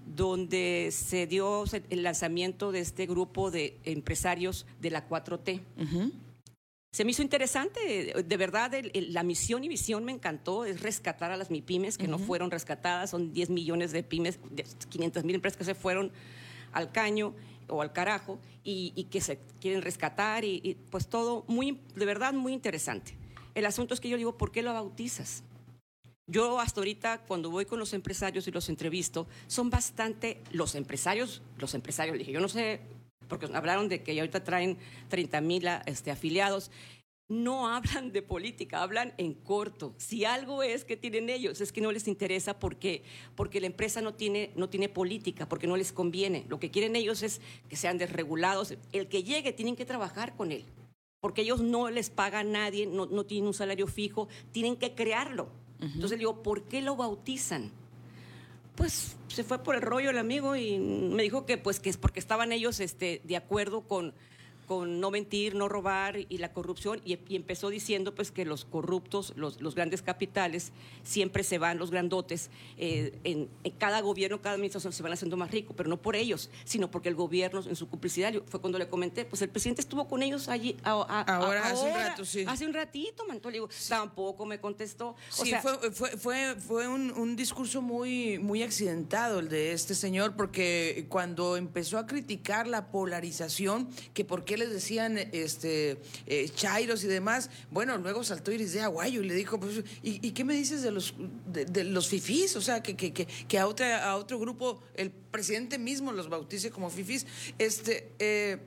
[0.06, 5.60] donde se dio el lanzamiento de este grupo de empresarios de la 4T.
[6.98, 10.80] Se me hizo interesante, de verdad, el- el- la misión y visión me encantó, es
[10.82, 15.22] rescatar a las MIPIMES que no fueron rescatadas, son 10 millones de pymes, de 500
[15.22, 16.10] mil empresas que se fueron
[16.72, 17.36] al caño
[17.68, 22.04] o al carajo y, y que se quieren rescatar y, y, pues todo muy, de
[22.04, 23.16] verdad, muy interesante.
[23.54, 25.44] El asunto es que yo digo, ¿por qué lo bautizas?
[26.26, 31.42] Yo hasta ahorita, cuando voy con los empresarios y los entrevisto, son bastante los empresarios,
[31.58, 32.80] los empresarios, dije, yo no sé,
[33.28, 36.70] porque hablaron de que ahorita traen 30 mil este, afiliados.
[37.28, 39.94] No hablan de política, hablan en corto.
[39.98, 43.02] Si algo es que tienen ellos, es que no les interesa porque,
[43.34, 46.46] porque la empresa no tiene, no tiene política, porque no les conviene.
[46.48, 48.74] Lo que quieren ellos es que sean desregulados.
[48.92, 50.64] El que llegue tienen que trabajar con él,
[51.20, 54.94] porque ellos no les paga a nadie, no, no tienen un salario fijo, tienen que
[54.94, 55.48] crearlo.
[55.80, 57.70] Entonces le digo, ¿por qué lo bautizan?
[58.78, 61.96] Pues se fue por el rollo el amigo y me dijo que pues que es
[61.96, 64.14] porque estaban ellos este, de acuerdo con,
[64.68, 68.64] con no mentir, no robar y la corrupción y, y empezó diciendo pues que los
[68.66, 74.42] corruptos, los, los grandes capitales, siempre se van, los grandotes, eh, en, en cada gobierno,
[74.42, 77.62] cada administración se van haciendo más ricos, pero no por ellos, sino porque el gobierno
[77.66, 80.76] en su complicidad, fue cuando le comenté, pues el presidente estuvo con ellos allí.
[80.84, 82.44] a- a- a- Ahora, hace un rato, sí.
[82.46, 83.36] Hace un ratito, man.
[83.36, 85.08] Entonces le digo, tampoco me contestó.
[85.08, 89.72] O Sí, sea, fue, fue, fue, fue un, un discurso muy, muy accidentado el de
[89.72, 95.98] este señor, porque cuando empezó a criticar la polarización, que por qué les decían este
[96.26, 100.26] eh, chairos y demás, bueno, luego saltó Iris de Aguayo y le dijo, pues, ¿y,
[100.26, 101.14] y qué me dices de los
[101.46, 102.56] de, de los fifís?
[102.56, 106.28] O sea, que, que, que, que a, otra, a otro grupo el presidente mismo los
[106.28, 107.26] bautice como fifís.
[107.58, 108.58] Este, eh,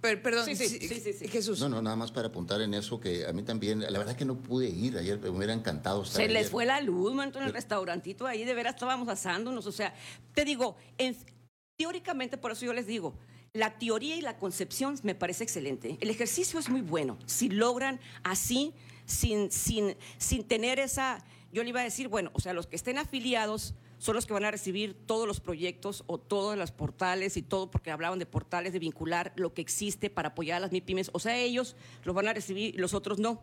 [0.00, 1.28] per- perdón, Sí, sí, sí, sí, sí.
[1.28, 1.60] Jesús.
[1.60, 4.24] No, no, nada más para apuntar en eso que a mí también, la verdad que
[4.24, 7.42] no pude ir ayer, me hubiera encantado estar Se les fue la luz, man, en
[7.44, 9.66] el restaurantito ahí, de veras estábamos asándonos.
[9.66, 9.94] O sea,
[10.34, 11.16] te digo, en-
[11.76, 13.14] teóricamente, por eso yo les digo,
[13.56, 15.98] la teoría y la concepción me parece excelente.
[16.00, 17.18] El ejercicio es muy bueno.
[17.26, 21.24] Si logran así, sin, sin, sin tener esa.
[21.52, 24.34] Yo le iba a decir, bueno, o sea, los que estén afiliados son los que
[24.34, 28.26] van a recibir todos los proyectos o todos los portales y todo, porque hablaban de
[28.26, 31.10] portales, de vincular lo que existe para apoyar a las MIPIMES.
[31.12, 33.40] O sea, ellos los van a recibir y los otros no.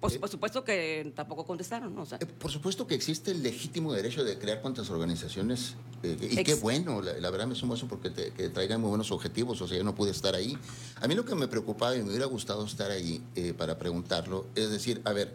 [0.00, 2.02] Pues, por supuesto que tampoco contestaron, ¿no?
[2.02, 6.16] O sea, Eh, Por supuesto que existe el legítimo derecho de crear cuantas organizaciones, eh,
[6.20, 8.80] y Ex- qué bueno, la, la verdad me sumo a eso porque te, que traigan
[8.80, 10.56] muy buenos objetivos, o sea, yo no pude estar ahí.
[11.00, 14.46] A mí lo que me preocupaba y me hubiera gustado estar ahí eh, para preguntarlo,
[14.54, 15.32] es decir, a ver,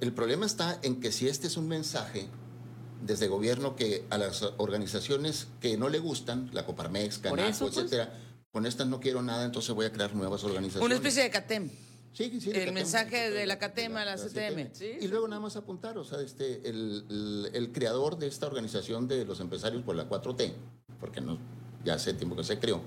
[0.00, 2.26] el problema está en que si este es un mensaje
[3.04, 7.64] desde gobierno que a las organizaciones que no le gustan, la Coparmex, Por Canaco, eso,
[7.66, 7.76] pues.
[7.78, 8.18] etcétera,
[8.52, 10.84] con estas no quiero nada, entonces voy a crear nuevas organizaciones.
[10.86, 11.70] Una especie de CATEM.
[12.12, 14.68] Sí, sí, el CATEM, mensaje de la de CATEM a la CTM.
[14.74, 18.46] Sí, y luego nada más apuntar, o sea, este, el, el- el creador de esta
[18.46, 20.52] organización de los empresarios por la 4T,
[21.00, 21.38] porque no,
[21.84, 22.82] ya hace tiempo que se creó,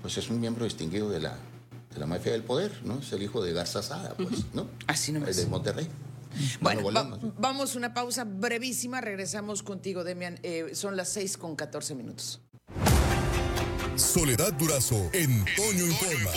[0.00, 1.36] pues es un miembro distinguido de la,
[1.92, 3.00] de la mafia del poder, ¿no?
[3.00, 4.66] Es el hijo de Garza Sada, pues, ¿no?
[4.86, 5.36] Así nomás.
[5.36, 5.86] De Monterrey.
[6.60, 7.34] Bueno, Nuevo va- León, ¿no?
[7.38, 9.00] vamos a una pausa brevísima.
[9.02, 10.38] Regresamos contigo, Demian.
[10.42, 12.40] Eh, son las 6 con 14 minutos.
[13.96, 16.30] Soledad Durazo en Toño Informa.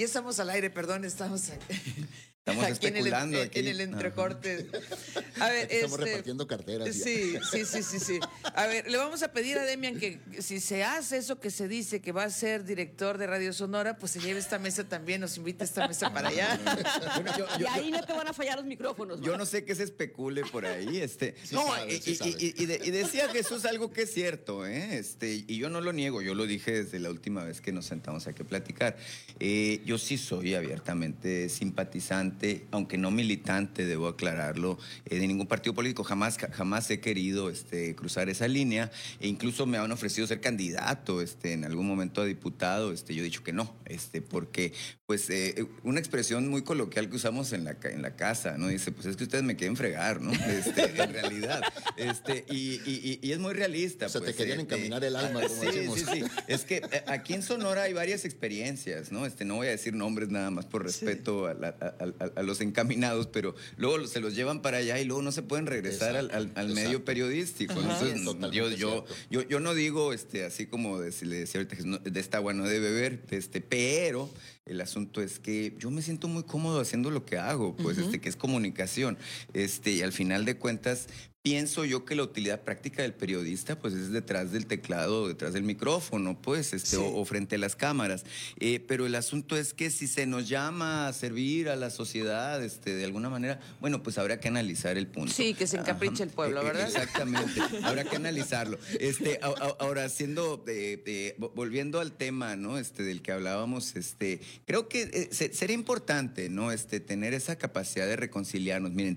[0.00, 1.58] Ya estamos al aire, perdón, estamos, estamos
[2.50, 3.38] Estamos Aquí en el- especulando.
[3.40, 3.58] en, aquí.
[3.60, 4.66] el entrecorte.
[5.40, 6.86] A ver, Estamos este, repartiendo carteras.
[6.96, 7.04] ya.
[7.04, 8.20] Sí, sí, sí, sí, sí.
[8.54, 11.66] A ver, le vamos a pedir a Demian que si se hace eso que se
[11.68, 15.20] dice que va a ser director de Radio Sonora, pues se lleve esta mesa también,
[15.20, 16.58] nos invita a esta mesa para allá.
[17.14, 19.20] Bueno, yo- Y yo- ahí no te van a fallar los micrófonos.
[19.20, 19.38] Yo ¿no?
[19.38, 20.98] no sé qué se especule por ahí.
[20.98, 24.02] Este, Sí no, sabe, y, sí y- y- y de- y decía Jesús algo que
[24.02, 24.98] es cierto, ¿eh?
[24.98, 27.86] este, y yo no lo niego, yo lo dije desde la última vez que nos
[27.86, 28.96] sentamos aquí a platicar.
[29.38, 32.39] Eh, yo sí soy abiertamente simpatizante,
[32.70, 36.04] aunque no militante, debo aclararlo, eh, de ningún partido político.
[36.04, 38.90] Jamás, jamás he querido este, cruzar esa línea.
[39.20, 42.92] E incluso me han ofrecido ser candidato este, en algún momento a diputado.
[42.92, 44.72] Este, yo he dicho que no, este, porque
[45.06, 48.68] pues eh, una expresión muy coloquial que usamos en la, ca- en la casa, ¿no?
[48.68, 50.30] Dice, pues es que ustedes me quieren fregar, ¿no?
[50.50, 51.62] Este, en realidad.
[51.96, 54.06] Este, y, y- y- y es muy realista.
[54.06, 55.98] O sea, te pues, querían eh, encaminar el alma, como sí, decimos.
[55.98, 59.26] Sí, sí, Es que eh, aquí en Sonora hay varias experiencias, ¿no?
[59.26, 62.42] Este, no voy a decir nombres nada más por respeto a, la- a- a- a
[62.42, 66.16] los encaminados, pero luego se los llevan para allá y luego no se pueden regresar
[66.16, 67.72] al, al- al Exacto, medio periodístico.
[67.72, 67.82] Ajá.
[68.00, 71.60] Entonces, totalmente yo, yo, yo, yo no digo este, así como de, si le decía
[71.60, 74.30] ahorita, no, de esta agua no debe beber, este, pero
[74.66, 78.20] el asunto es que yo me siento muy cómodo haciendo lo que hago, pues, este,
[78.20, 79.18] que es comunicación.
[79.52, 81.08] Este, y al final de cuentas,
[81.42, 85.62] pienso yo que la utilidad práctica del periodista, pues, es detrás del teclado, detrás del
[85.62, 86.96] micrófono, pues, este, Sí.
[86.96, 88.24] o, o frente a las cámaras.
[88.58, 92.62] Eh, pero el asunto es que si se nos llama a servir a la sociedad,
[92.62, 95.32] este, de alguna manera, bueno, pues habrá que analizar el punto.
[95.32, 96.86] Sí, que se encapriche el pueblo, Eh, eh, ¿verdad?
[96.88, 98.78] Exactamente, habrá que analizarlo.
[98.98, 102.76] Este, a- a- ahora, siendo, eh, eh, vo- volviendo al tema, ¿no?
[102.76, 106.70] Este, del que hablábamos, este, creo que se- sería importante, ¿no?
[106.70, 108.92] Este, tener esa capacidad de reconciliarnos.
[108.92, 109.16] Miren,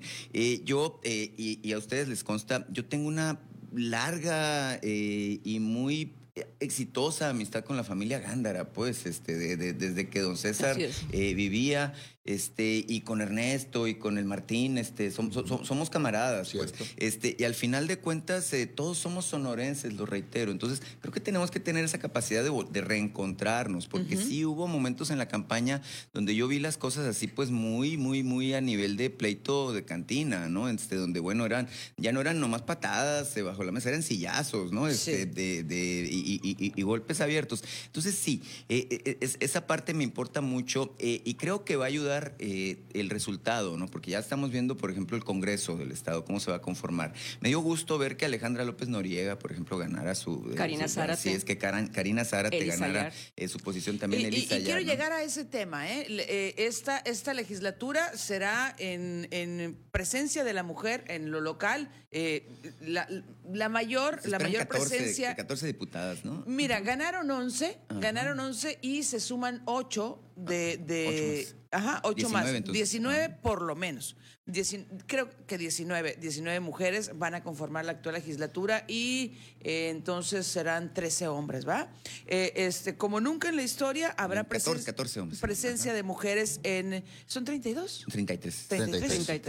[0.64, 3.40] yo, y, y a ustedes les consta, yo tengo una
[3.74, 6.14] larga eh, y muy
[6.60, 10.76] exitosa amistad con la familia Gándara, pues, este, de- de- desde que don César
[11.12, 11.94] eh, vivía,
[12.26, 16.74] este, y con Ernesto y con el Martín, este, som- som- som- somos camaradas, pues.
[16.98, 20.52] Este, y al final de cuentas, eh, todos somos sonorenses, lo reitero.
[20.52, 25.10] Entonces, creo que tenemos que tener esa capacidad de, de reencontrarnos, porque sí hubo momentos
[25.10, 25.82] en la campaña
[26.14, 29.84] donde yo vi las cosas así, pues muy, muy, muy a nivel de pleito de
[29.84, 30.70] cantina, ¿no?
[30.70, 34.72] Este, donde, bueno, eran, ya no eran nomás patadas eh, bajo la mesa, eran sillazos,
[34.72, 34.88] ¿no?
[34.88, 35.30] Este, Sí.
[35.30, 37.64] de, de- y, y- y- y golpes abiertos.
[37.88, 41.86] Entonces, sí, eh, eh, es- esa parte me importa mucho eh, y creo que va
[41.86, 43.88] a ayudar eh, el resultado, ¿no?
[43.88, 47.14] Porque ya estamos viendo, por ejemplo, el Congreso del Estado, cómo se va a conformar.
[47.42, 50.50] Me dio gusto ver que Alejandra López Noriega, por ejemplo, ganara su...
[50.52, 51.22] eh, Karina su- Zárate.
[51.22, 54.22] Sí, es que Karan- Karina Zárate Elisa ganara eh, su posición también.
[54.24, 54.92] Y, Elisa y quiero Ayar, ¿no?
[54.94, 56.54] llegar a ese tema, ¿eh?
[56.58, 62.48] Esta, esta legislatura será en, en presencia de la mujer en lo local, eh,
[62.82, 63.08] la,
[63.52, 65.36] la mayor, la mayor 14, presencia.
[65.36, 66.44] 14 diputadas, ¿no?
[66.46, 68.00] Mira, ganaron 11, Ajá.
[68.00, 71.48] ganaron 11 y se suman 8 de...
[71.74, 72.44] Ajá, 8 más.
[72.46, 72.74] 19 entonces.
[72.92, 73.38] 19 Ajá.
[73.42, 74.16] por lo menos.
[74.46, 80.46] Dieci- creo que 19, 19 mujeres van a conformar la actual legislatura y eh, entonces
[80.46, 81.88] serán 13 hombres, ¿va?
[82.28, 85.40] Eh, este, como nunca en la historia habrá 14, presen- 14 hombres.
[85.42, 87.04] presencia de mujeres en...
[87.26, 88.06] ¿Son 32?
[88.12, 88.68] 33.
[88.68, 89.42] 33, 33.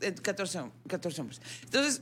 [0.00, 1.40] 33, eh, 14, hom- 14 hombres.
[1.64, 2.00] Entonces,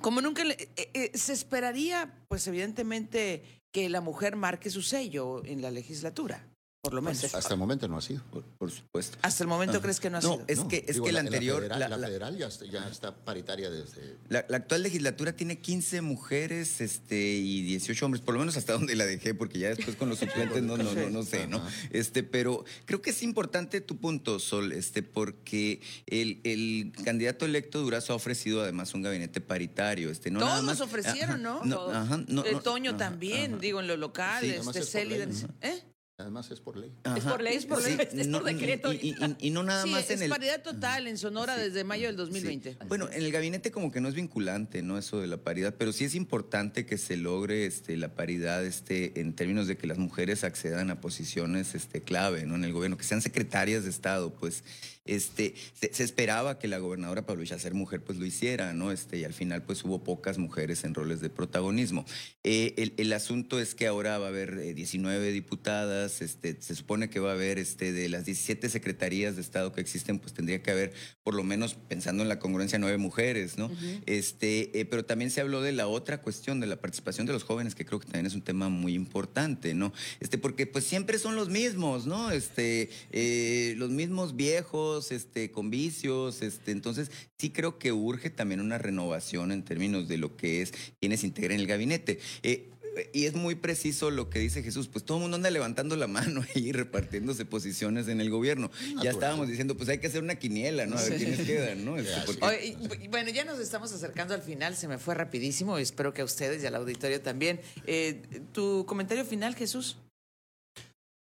[0.00, 3.42] como nunca le- eh, eh, se esperaría, pues evidentemente,
[3.72, 6.44] que la mujer marque su sello en la legislatura,
[6.80, 7.34] por lo menos.
[7.34, 8.22] Hasta el momento no ha sido.
[8.30, 9.18] Por, por supuesto.
[9.22, 10.44] Hasta el momento crees que no ha No, sido.
[10.46, 11.56] es No, que, es digo, que la, anterior...
[11.58, 14.16] federal, la- la la- federal ya, está, ya está paritaria desde...
[14.28, 18.74] La, la actual legislatura tiene 15 mujeres este, y 18 hombres, por lo menos hasta
[18.74, 21.60] donde la dejé, porque ya después con los suplentes no, no, no, no sé, ¿no?
[21.90, 27.80] Este, pero creo que es importante tu punto, Sol, este, porque el, el candidato electo
[27.80, 30.10] Durazo ha ofrecido además un gabinete paritario.
[30.10, 31.60] Este, no Todos nada más- nos ofrecieron, ¿no?
[31.68, 31.94] Todos.
[31.94, 33.60] ajá, no, el Toño también, ajá.
[33.60, 35.48] digo, en lo local, Sí, este.
[35.60, 35.82] ¿Eh?
[36.20, 36.90] Además es por ley.
[37.16, 39.62] Es por ley, es por ley, es no, por decreto y, y- y- y no
[39.62, 40.28] nada sí, más es en el...
[40.30, 42.72] paridad total en Sonora desde mayo del 2020.
[42.72, 42.78] Sí.
[42.88, 44.98] Bueno, en el gabinete como que no es vinculante, ¿no?
[44.98, 49.20] Eso de la paridad, pero sí es importante que se logre este, la paridad este,
[49.20, 52.56] en términos de que las mujeres accedan a posiciones este, clave, ¿no?
[52.56, 54.64] En el gobierno, que sean secretarias de Estado, pues.
[55.08, 58.92] Este, se, se esperaba que la gobernadora Pablo ser mujer, pues lo hiciera, ¿no?
[58.92, 62.04] Este, y al final, pues hubo pocas mujeres en roles de protagonismo.
[62.44, 66.74] Eh, el, el asunto es que ahora va a haber eh, 19 diputadas, este, se
[66.74, 70.34] supone que va a haber este, de las 17 secretarías de Estado que existen, pues
[70.34, 70.92] tendría que haber,
[71.22, 73.70] por lo menos pensando en la congruencia, nueve mujeres, ¿no?
[74.06, 77.44] este, eh, pero también se habló de la otra cuestión, de la participación de los
[77.44, 79.92] jóvenes, que creo que también es un tema muy importante, ¿no?
[80.20, 82.30] Este, porque pues siempre son los mismos, ¿no?
[82.30, 88.60] Este, eh, los mismos viejos, este, con vicios, este, entonces sí creo que urge también
[88.60, 92.18] una renovación en términos de lo que es quienes integren el gabinete.
[92.42, 92.70] Eh,
[93.12, 96.06] y es muy preciso lo que dice Jesús, pues todo el mundo anda levantando la
[96.08, 98.70] mano y repartiéndose posiciones en el gobierno.
[99.02, 100.96] Ya estábamos diciendo, pues hay que hacer una quiniela, ¿no?
[100.96, 101.96] A ver quiénes quedan, ¿no?
[102.08, 106.24] Este, bueno, ya nos estamos acercando al final, se me fue rapidísimo, espero que a
[106.24, 107.60] ustedes y al auditorio también.
[107.86, 109.96] Eh, ¿Tu comentario final, Jesús?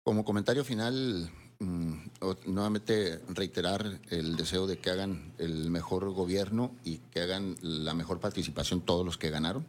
[0.04, 1.94] Como comentario final, mm,
[2.46, 8.20] nuevamente reiterar el deseo de que hagan el mejor gobierno y que hagan la mejor
[8.20, 9.66] participación todos los que ganaron.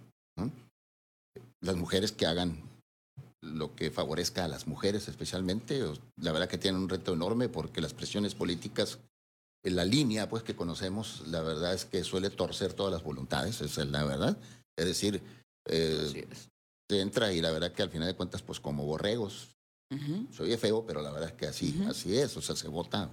[1.61, 2.63] Las mujeres que hagan
[3.41, 5.83] lo que favorezca a las mujeres especialmente.
[6.17, 8.99] La verdad que tienen un reto enorme porque las presiones políticas,
[9.65, 13.61] en la línea pues que conocemos, la verdad es que suele torcer todas las voluntades,
[13.61, 14.37] esa es la verdad.
[14.77, 15.23] Es decir,
[15.67, 16.27] eh,
[16.89, 19.58] se entra y la verdad que al final de cuentas pues como borregos
[20.31, 23.11] soy feo, pero la verdad es que así, así es, o sea, se vota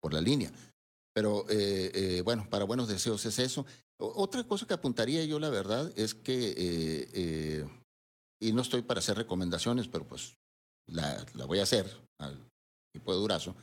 [0.00, 0.52] por la línea.
[1.14, 3.66] Pero eh, eh, bueno, para buenos deseos es eso.
[3.98, 6.54] otra cosa que apuntaría yo, la verdad, es que,
[7.12, 7.68] eh,
[8.40, 10.36] y no estoy para hacer recomendaciones, pero pues
[10.86, 11.86] la, la voy a hacer
[12.18, 12.38] al
[12.94, 13.56] equipo de Durazo,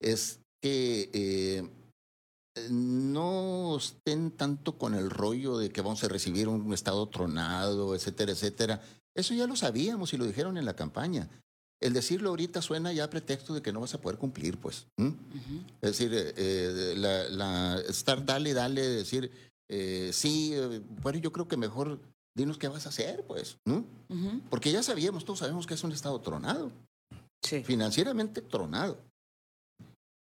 [0.00, 1.70] es que
[2.70, 8.32] no estén tanto con el rollo de que vamos a recibir un Estado tronado, etcétera,
[8.32, 8.82] etcétera.
[9.14, 11.28] Eso ya lo sabíamos y lo dijeron en la campaña
[11.80, 14.86] el decirlo ahorita suena ya a pretexto de que no vas a poder cumplir, pues.
[15.80, 19.30] Es decir, eh, eh, la, estar dale, dale, decir,
[19.68, 20.54] eh, sí,
[21.02, 21.98] bueno, yo creo que mejor
[22.36, 23.56] dinos qué vas a hacer, pues.
[24.50, 26.70] Porque ya sabíamos, todos sabemos que es un Estado tronado.
[27.42, 27.64] Sí.
[27.64, 28.98] Financieramente tronado.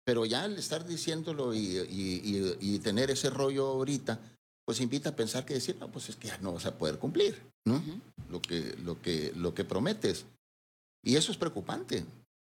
[0.05, 4.21] Pero ya al estar diciéndolo y, tener ese rollo ahorita,
[4.65, 6.99] pues invita a pensar que decir, no, pues es que ya no vas a poder
[6.99, 7.83] cumplir, ¿no?
[8.31, 10.25] lo, que, lo, que, lo que prometes.
[11.03, 12.05] Y eso es preocupante.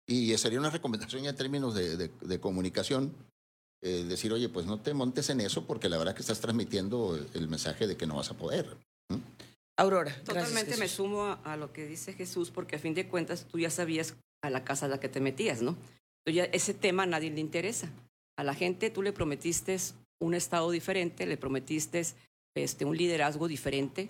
[0.08, 3.14] Y sería una recomendación ya en términos de, comunicación,
[3.82, 7.20] eh, decir, oye, pues no te montes en eso porque la verdad que estás transmitiendo
[7.34, 8.78] el mensaje de que no vas a poder.
[9.78, 10.16] Aurora.
[10.24, 13.70] Totalmente me sumo a, lo que dice Jesús porque a fin de cuentas tú ya
[13.70, 15.76] sabías a la casa a la que te metías, ¿no?
[16.26, 17.90] ya ese tema a nadie le interesa.
[18.38, 19.78] A la gente tú le prometiste
[20.20, 22.04] un estado diferente, le prometiste
[22.56, 24.10] este, un liderazgo diferente,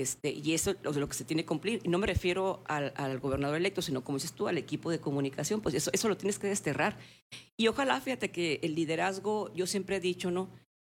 [0.00, 1.80] este, y eso es lo que se tiene que cumplir.
[1.84, 5.60] Y no me refiero al, gobernador electo, sino como dices tú, al equipo de comunicación,
[5.60, 6.98] pues eso, eso lo tienes que desterrar.
[7.56, 10.48] Y ojalá, fíjate que el liderazgo, yo siempre he dicho, ¿no?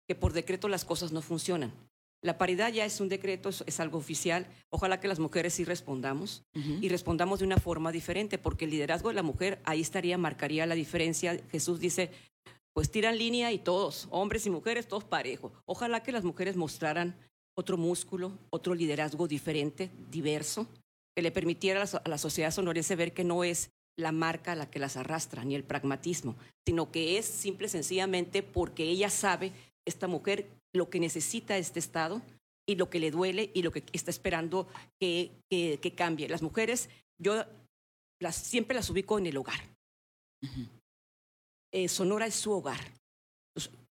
[0.07, 1.73] Que por decreto las cosas no funcionan.
[2.21, 4.47] La paridad ya es un decreto, es, algo oficial.
[4.71, 6.43] Ojalá que las mujeres sí respondamos
[6.81, 10.65] y respondamos de una forma diferente, porque el liderazgo de la mujer ahí estaría, marcaría
[10.65, 11.39] la diferencia.
[11.51, 12.09] Jesús dice,
[12.73, 15.51] pues tiran línea y todos, hombres y mujeres, todos parejos.
[15.65, 17.15] Ojalá que las mujeres mostraran
[17.55, 20.67] otro músculo, otro liderazgo diferente, diverso,
[21.15, 24.79] que le permitiera a la, sociedad sonorense ver que no es la marca la que
[24.79, 29.53] las arrastra, ni el pragmatismo, sino que es simple y sencillamente porque ella sabe,
[29.87, 32.21] esta mujer, lo que necesita este Estado
[32.67, 34.67] y lo que le duele y lo que está esperando
[34.99, 36.27] que, que, cambie.
[36.27, 36.89] Las mujeres,
[37.21, 37.45] yo
[38.19, 39.59] las, siempre las ubico en el hogar.
[41.71, 42.79] Eh, Sonora es su hogar.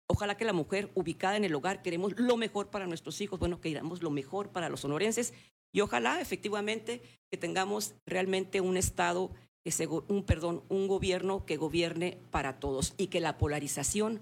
[0.08, 3.62] Ojalá que la mujer ubicada en el hogar queremos lo mejor para nuestros hijos, bueno,
[3.62, 5.34] que queramos lo mejor para los sonorenses
[5.74, 9.32] y ojalá efectivamente que tengamos realmente un Estado,
[9.64, 14.22] que un, perdón, un gobierno que gobierne para todos y que la polarización,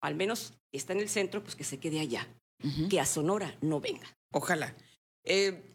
[0.00, 2.28] al menos está en el centro, pues que se quede allá,
[2.88, 4.06] que a Sonora no venga.
[4.30, 4.74] Ojalá.
[5.24, 5.73] Eh,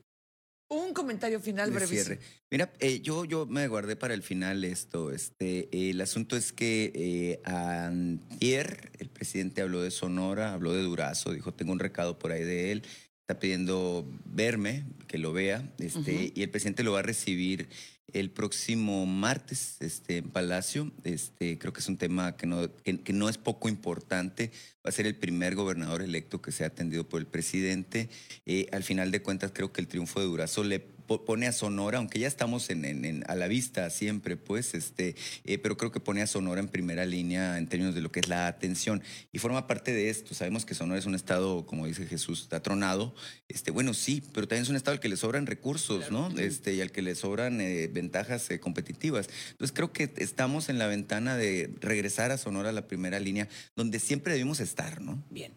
[0.69, 2.17] un comentario final brevísimo.
[2.51, 5.11] Mira, eh, yo, yo me guardé para el final esto.
[5.11, 11.33] Este, el asunto es que eh, antier el presidente habló de Sonora, habló de Durazo,
[11.33, 12.83] dijo, tengo un recado por ahí de él,
[13.29, 17.69] está pidiendo verme, que lo vea, este, y el presidente lo va a recibir
[18.11, 20.91] el próximo martes este, en Palacio.
[21.03, 24.51] Este, creo que es un tema que no, que, no es poco importante.
[24.83, 28.09] Va a ser el primer gobernador electo que sea atendido por el presidente.
[28.47, 30.79] Eh, al final de cuentas, creo que el triunfo de Durazo le
[31.17, 35.77] pone a Sonora, aunque ya estamos en, a la vista siempre, pues, este, eh, pero
[35.77, 38.47] creo que pone a Sonora en primera línea en términos de lo que es la
[38.47, 40.33] atención y forma parte de esto.
[40.33, 43.13] Sabemos que Sonora es un estado, como dice Jesús, atronado.
[43.47, 46.29] Este, bueno, sí, pero también es un estado al que le sobran recursos, ¿no?
[46.37, 49.29] Este, y al que le sobran eh, ventajas eh, competitivas.
[49.51, 53.47] Entonces creo que estamos en la ventana de regresar a Sonora a la primera línea,
[53.75, 55.23] donde siempre debimos estar, ¿no?
[55.29, 55.53] Bien.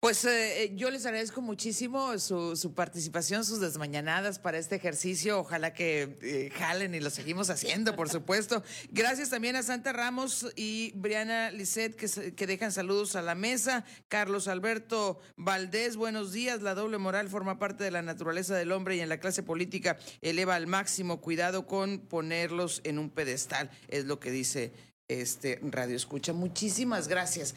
[0.00, 5.40] Pues eh, eh, yo les agradezco muchísimo su, participación, sus desmañanadas para este ejercicio.
[5.40, 8.62] Ojalá que eh, jalen y lo seguimos haciendo, por supuesto.
[8.90, 13.84] Gracias también a Santa Ramos y Briana Lisset que, que dejan saludos a la mesa.
[14.06, 16.62] Carlos Alberto Valdés, buenos días.
[16.62, 19.98] La doble moral forma parte de la naturaleza del hombre y en la clase política
[20.20, 21.20] eleva al máximo.
[21.20, 24.72] Cuidado con ponerlos en un pedestal, es lo que dice
[25.08, 26.32] este Radio Escucha.
[26.32, 27.56] Muchísimas gracias.